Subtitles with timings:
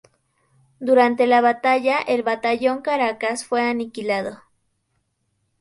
[0.79, 4.39] Durante la batalla el batallón Caracas fue aniquilado.